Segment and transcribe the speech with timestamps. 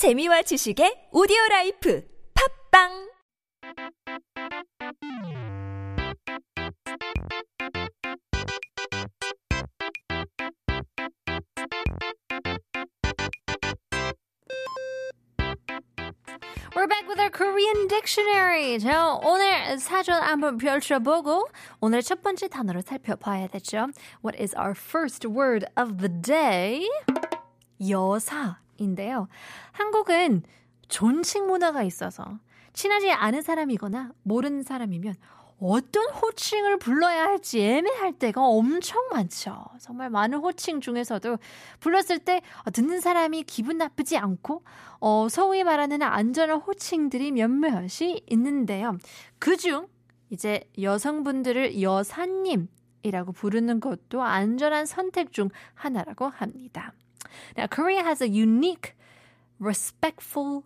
[0.00, 2.02] 재미와 지식의 오디오 라이프
[2.72, 2.88] 팝빵
[16.74, 18.78] We're back with our Korean dictionary.
[18.78, 21.46] 자, 오늘 사전 한번 펼쳐보고
[21.82, 23.88] 오늘 첫 번째 단어를 살펴봐야 되죠.
[24.24, 26.88] What is our first word of the day?
[27.86, 29.28] 여사 인데요.
[29.72, 30.42] 한국은
[30.88, 32.38] 존칭 문화가 있어서
[32.72, 35.14] 친하지 않은 사람이거나 모르는 사람이면
[35.60, 39.62] 어떤 호칭을 불러야 할지 애매할 때가 엄청 많죠.
[39.78, 41.36] 정말 많은 호칭 중에서도
[41.80, 42.40] 불렀을 때
[42.72, 44.64] 듣는 사람이 기분 나쁘지 않고
[45.00, 48.96] 어, 소위 말하는 안전한 호칭들이 몇몇이 있는데요.
[49.38, 49.86] 그중
[50.30, 56.94] 이제 여성분들을 여사님이라고 부르는 것도 안전한 선택 중 하나라고 합니다.
[57.56, 58.94] Now, Korea has a unique,
[59.58, 60.64] respectful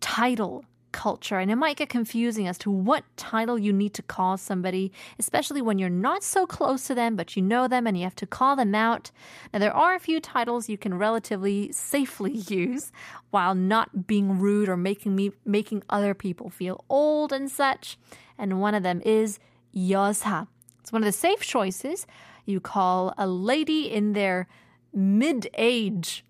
[0.00, 0.64] title
[0.96, 4.90] culture, and it might get confusing as to what title you need to call somebody,
[5.18, 8.16] especially when you're not so close to them, but you know them and you have
[8.16, 9.10] to call them out.
[9.52, 12.92] Now, there are a few titles you can relatively safely use
[13.30, 17.98] while not being rude or making me making other people feel old and such.
[18.38, 19.38] And one of them is
[19.74, 20.46] 여사.
[20.80, 22.06] It's one of the safe choices.
[22.46, 24.48] You call a lady in their
[24.96, 26.24] mid age.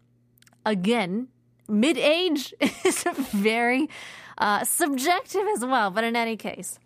[0.64, 1.28] Again,
[1.68, 2.52] mid age
[2.84, 3.88] is very
[4.36, 6.78] uh, subjective as well, but in any case.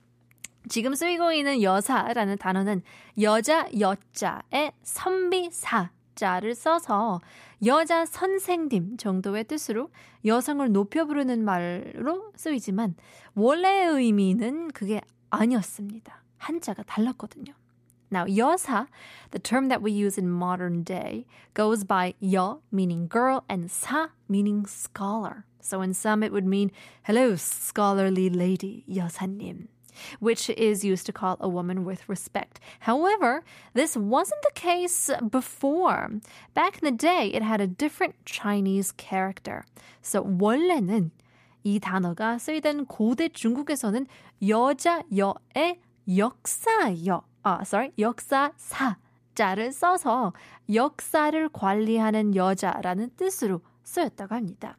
[0.68, 2.82] 지금 쓰이고 있는 여사라는 단어는
[3.20, 7.20] 여자 여자의 선비사 자를 써서
[7.64, 9.88] 여자 선생님 정도의 뜻으로
[10.26, 12.94] 여성을 높여 부르는 말로 쓰이지만
[13.34, 16.22] 원래의 의미는 그게 아니었습니다.
[16.36, 17.54] 한자가 달랐거든요.
[18.11, 18.87] Now, 여사,
[19.31, 24.09] the term that we use in modern day, goes by 여, meaning girl, and 사,
[24.29, 25.45] meaning scholar.
[25.59, 26.71] So in some it would mean,
[27.03, 29.67] hello, scholarly lady, 여사님,
[30.19, 32.59] which is used to call a woman with respect.
[32.81, 33.43] However,
[33.73, 36.11] this wasn't the case before.
[36.53, 39.65] Back in the day, it had a different Chinese character.
[40.03, 41.09] So 원래는
[41.65, 44.05] 이 단어가 쓰이던 고대 중국에서는
[44.47, 48.96] 여자 여의 역사여 아, sorry, 역사사
[49.34, 50.32] 자를 써서
[50.72, 54.76] 역사를 관리하는 여자라는 뜻으로 쓰였다고 합니다.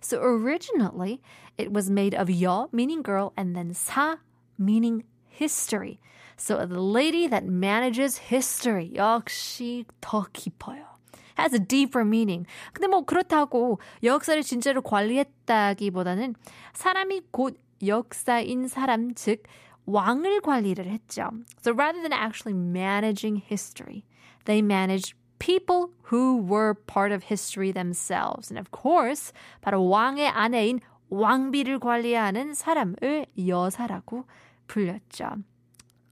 [0.00, 1.20] So originally,
[1.58, 4.18] it was made of 여, meaning girl, and then 사,
[4.58, 5.98] meaning history.
[6.36, 8.92] So the lady that manages history.
[8.94, 10.94] 역시 더 깊어요.
[11.36, 12.46] has a deeper meaning.
[12.72, 16.34] 근데 뭐 그렇다고 역사를 진짜로 관리했다기보다는
[16.72, 19.42] 사람이 곧 역사인 사람, 즉
[19.85, 21.29] 왕을 관리를 했죠.
[21.61, 24.05] So rather than actually managing history,
[24.45, 28.51] they managed people who were part of history themselves.
[28.51, 30.79] And of course, 바로 왕의 아내인
[31.09, 34.25] 왕비를 관리하는 사람을 여사라고
[34.67, 35.43] 불렸죠.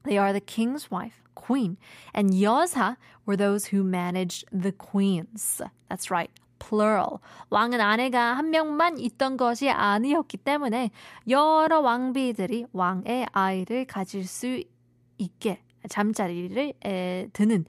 [0.03, 1.77] They are the king's wife, queen,
[2.13, 2.95] and 여사
[3.25, 5.61] were those who managed the queens.
[5.89, 6.31] That's right.
[6.61, 7.19] plural.
[7.49, 10.91] 왕은 아내가 한 명만 있던 것이 아니었기 때문에
[11.27, 14.63] 여러 왕비들이 왕의 아이를 가질 수
[15.17, 17.65] 있게 잠자리를 에, 드는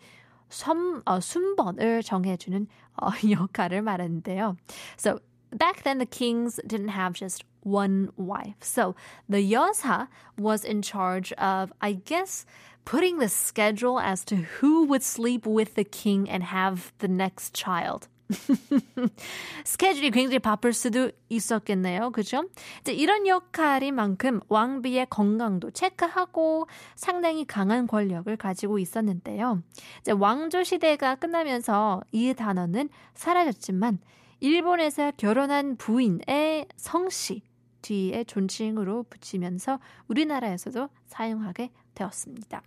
[0.49, 2.67] 섬, 어, 순번을 정해주는
[3.01, 4.57] 어, 역할을 말하는데요.
[4.99, 5.21] So
[5.57, 8.63] back then the kings didn't have just one wife.
[8.63, 8.95] So
[9.29, 10.09] the 여사
[10.39, 12.47] was in charge of, I guess,
[12.85, 17.55] putting the schedule as to who would sleep with the king and have the next
[17.55, 18.09] child.
[19.66, 22.12] 스케줄이 굉장히 바쁠 수도 있었겠네요.
[22.12, 22.44] 그죠?
[22.82, 29.62] 이제 이런 역할인 만큼 왕비의 건강도 체크하고 상당히 강한 권력을 가지고 있었는데요.
[30.02, 34.00] 이제 왕조 시대가 끝나면서 이 단어는 사라졌지만
[34.40, 37.44] 일본에서 결혼한 부인의 성씨
[37.82, 42.62] 뒤에 존칭으로 붙이면서 우리나라에서도 사용하게 되었습니다.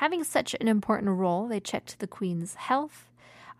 [0.00, 3.09] Having such an important role, they checked the queen's health,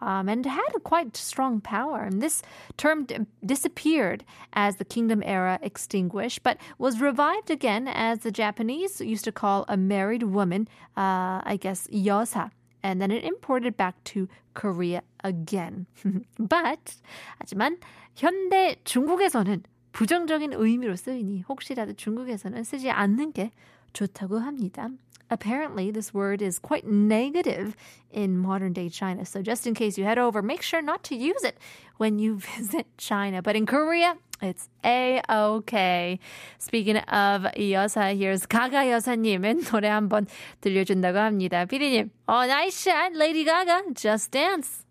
[0.02, 2.02] um, and had quite strong power.
[2.02, 2.42] And this
[2.78, 9.02] term d- disappeared as the kingdom era extinguished, but was revived again as the Japanese
[9.02, 10.67] used to call a married woman,
[10.97, 12.52] uh, I guess, yosa.
[12.84, 15.88] And then it imported back to Korea again.
[16.40, 16.96] but,
[17.40, 17.78] 하지만
[18.16, 23.52] 현대 중국에서는 부정적인 의미로 쓰이니 혹시라도 중국에서는 쓰지 않는 게
[23.94, 24.90] 좋다고 합니다.
[25.29, 27.76] apparently this word is quite negative
[28.12, 29.26] in modern day China.
[29.26, 31.58] So just in case you head over, make sure not to use it
[31.97, 33.41] when you visit China.
[33.41, 36.20] But in Korea, it's A-OK.
[36.59, 40.28] Speaking of 여사, here's 가가 여사님의 노래 한번
[40.62, 41.66] 들려준다고 합니다.
[41.66, 43.94] 피디님, oh, nice shot, Lady Gaga.
[43.94, 44.85] Just dance.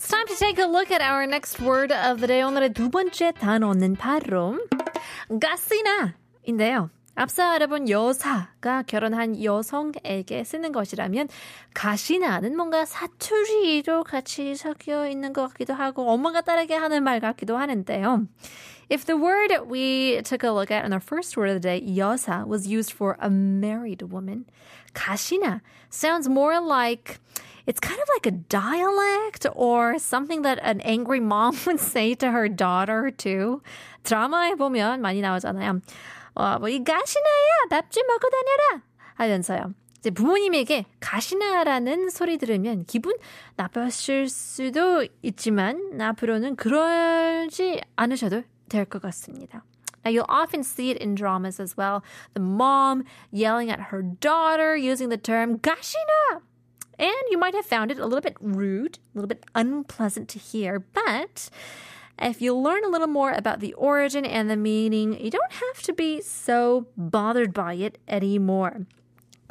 [0.00, 2.40] It's time to take a look at our next word of the day.
[2.40, 4.58] 오늘의 두 번째 단어는 바로
[5.38, 6.88] 가시나인데요.
[7.14, 11.28] 앞서 알아본 여사가 결혼한 여성에게 쓰는 것이라면
[11.74, 18.26] 가시나는 뭔가 사투리로 같이 섞여 있는 것 같기도 하고 엄마가 따르게 하는 말 같기도 하는데요.
[18.90, 21.94] If the word we took a look at in our first word of the day,
[21.94, 24.46] 여사, was used for a married woman,
[24.94, 25.60] 가시나
[25.90, 27.20] sounds more like
[27.69, 32.31] it's kind of like a dialect or something that an angry mom would say to
[32.31, 33.61] her daughter too.
[34.03, 35.81] 드라마에 보면 많이 나오잖아요.
[36.35, 38.83] 어, 뭐이 가시나야 밥 좀 먹고 다녀라
[39.15, 39.73] 하면서요.
[39.99, 43.15] 이제 부모님에게 가시나라는 소리 들으면 기분
[43.55, 49.63] 나빴을 수도 있지만 앞으로는 그러지 않으셔도 될 것 같습니다.
[50.03, 52.03] Now, you'll often see it in dramas as well.
[52.35, 56.41] The mom yelling at her daughter using the term 가시나.
[56.99, 60.39] And you might have found it a little bit rude, a little bit unpleasant to
[60.39, 61.49] hear, but
[62.17, 65.83] if you learn a little more about the origin and the meaning, you don't have
[65.83, 68.85] to be so bothered by it anymore.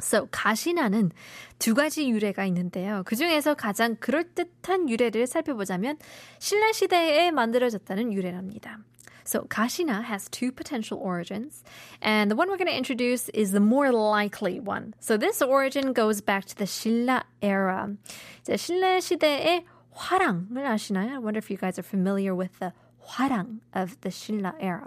[0.01, 1.11] So, 가시나는
[1.57, 3.03] 두 가지 유래가 있는데요.
[3.05, 5.97] 그 중에서 가장 그럴듯한 유래를 살펴보자면
[6.39, 8.79] 신라 시대에 만들어졌다는 유래랍니다.
[9.24, 11.62] So Kashina has two potential origins,
[12.00, 14.94] and the one we're going to introduce is the more likely one.
[15.00, 17.96] So this origin goes back to the Shilla era.
[18.44, 21.12] 신라 시대의 화랑을 아시나요?
[21.12, 24.86] I wonder if you guys are familiar with the 화랑 of the Shilla era.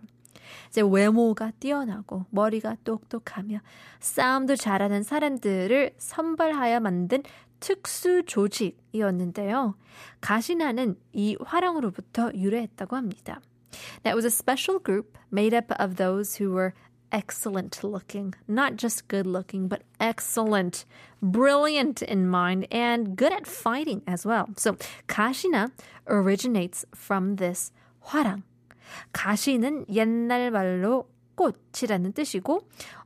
[0.70, 3.60] 이제 외모가 뛰어나고 머리가 똑똑하며
[4.00, 7.24] 싸움도 잘하는 사람들을 선발하여 만든
[7.60, 9.76] 특수 조직이었는데요.
[10.20, 13.40] 가시나는 이 화랑으로부터 유래했다고 합니다.
[14.03, 16.75] That was a special group made up of those who were
[17.13, 20.85] excellent looking, not just good looking, but excellent,
[21.23, 24.49] brilliant in mind, and good at fighting as well.
[24.57, 24.77] So,
[25.07, 25.71] 가시나
[26.07, 27.73] originates from this
[28.07, 28.43] 화랑.
[29.13, 32.63] 가시는 옛날 말로 꽃이라는 뜻이고,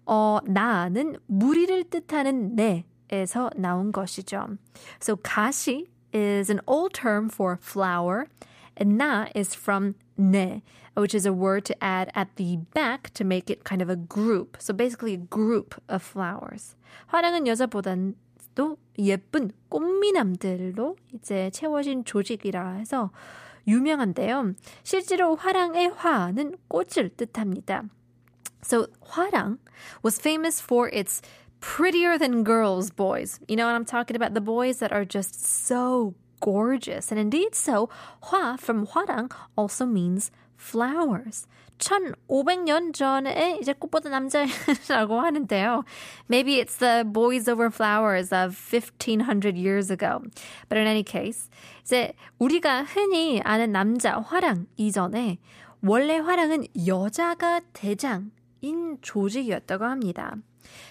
[0.06, 4.58] 어, 나는 무리를 뜻하는 내에서 나온 것이죠.
[5.00, 10.62] So, 가시 is an old term for flower, and na is from ne,
[10.94, 13.96] which is a word to add at the back to make it kind of a
[13.96, 14.56] group.
[14.58, 16.76] So basically a group of flowers.
[17.08, 23.10] 화랑은 여자보다도 예쁜 꽃미남들로 이제 채워진 조직이라 해서
[23.66, 24.54] 유명한데요.
[24.82, 27.84] 실제로 화랑의 화는 꽃을 뜻합니다.
[28.64, 29.58] So 화랑
[30.02, 31.20] was famous for its
[31.60, 33.40] prettier than girls boys.
[33.48, 34.34] You know what I'm talking about?
[34.34, 37.11] The boys that are just so gorgeous.
[37.11, 37.89] And indeed so,
[38.23, 41.47] hua from Hwarang also means flowers.
[41.77, 45.83] 1500년 전에 이제 꽃보다 남자라고 하는데요.
[46.27, 50.21] Maybe it's the boys over flowers of 1500 years ago.
[50.69, 51.49] But in any case,
[51.83, 55.37] 이제 우리가 흔히 아는 남자 화랑 이전에
[55.83, 60.35] 원래 화랑은 여자가 대장인 조직이었다고 합니다.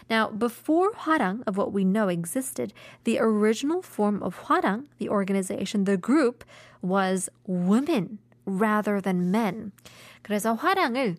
[0.08, 2.73] Now, before Hwarang, of what we know existed,
[3.05, 6.44] the original form of Hwarang, the organization, the group,
[6.82, 9.73] was women rather than men.
[10.23, 11.17] 그래서 화랑을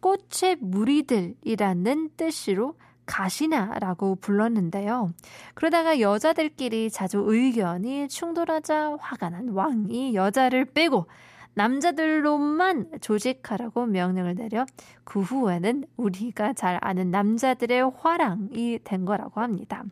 [0.00, 2.74] 꽃의 무리들이라는 뜻으로
[3.06, 5.12] 가시나라고 불렀는데요.
[5.54, 11.06] 그러다가 여자들끼리 자주 의견이 충돌하자 화가 난 왕이 여자를 빼고
[11.54, 14.66] 남자들로만 조직하라고 명령을 내려
[15.04, 19.84] 그 후에는 우리가 잘 아는 남자들의 화랑이 된 거라고 합니다.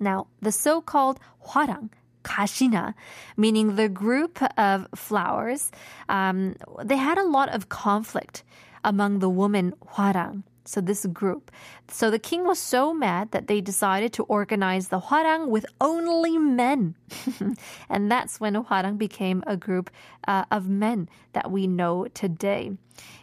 [0.00, 1.90] Now, the so-called 화랑
[2.22, 2.94] kashina,
[3.36, 5.72] meaning the group of flowers,
[6.08, 8.44] um, they had a lot of conflict
[8.84, 10.44] among the women hwarang.
[10.67, 11.51] So this group.
[11.89, 16.37] So the king was so mad that they decided to organize the Hwarang with only
[16.37, 16.95] men.
[17.89, 19.91] and that's when Hwarang became a group
[20.25, 22.71] uh, of men that we know today.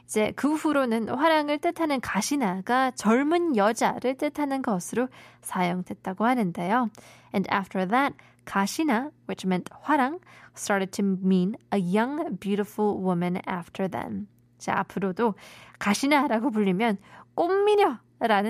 [0.05, 5.09] 이제 그 후로는 화랑을 뜻하는 가시나가 젊은 여자를 뜻하는 것으로
[5.41, 6.91] 사용됐다고 하는데요.
[7.33, 10.19] And after that, 가시나, which meant 화랑,
[10.55, 14.27] started to mean a young, beautiful woman after then.
[14.59, 15.35] 자, 앞으로도
[15.79, 16.99] 가시나라고 불리면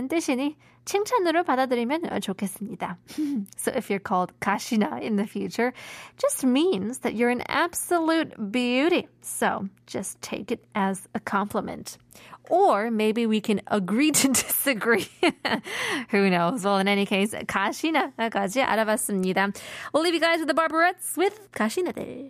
[0.08, 2.98] 뜻이니 칭찬으로 받아들이면 좋겠습니다.
[3.58, 5.74] so if you're called Kashina in the future,
[6.18, 9.08] just means that you're an absolute beauty.
[9.22, 11.98] So just take it as a compliment.
[12.50, 15.08] Or maybe we can agree to disagree.
[16.10, 16.64] Who knows?
[16.64, 19.52] Well, in any case, 가시나까지 알아봤습니다.
[19.94, 22.30] We'll leave you guys with the Barberettes with 가시나들.